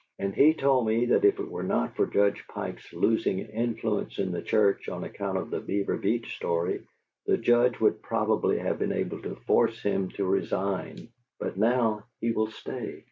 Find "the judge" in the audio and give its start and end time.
7.27-7.79